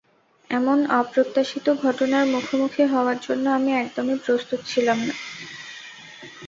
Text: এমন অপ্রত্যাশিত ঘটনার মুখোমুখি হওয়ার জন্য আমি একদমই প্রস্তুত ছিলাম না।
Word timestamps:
এমন 0.49 0.77
অপ্রত্যাশিত 0.99 1.67
ঘটনার 1.83 2.25
মুখোমুখি 2.33 2.83
হওয়ার 2.93 3.17
জন্য 3.21 3.45
আমি 3.57 3.71
একদমই 3.75 4.17
প্রস্তুত 4.25 4.59
ছিলাম 4.71 4.99
না। 5.07 5.15